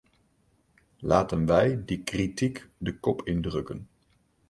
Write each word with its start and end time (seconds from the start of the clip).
Laten 0.97 1.45
wij 1.45 1.85
die 1.85 2.03
kritiek 2.03 2.69
de 2.77 2.99
kop 2.99 3.27
indrukken. 3.27 3.87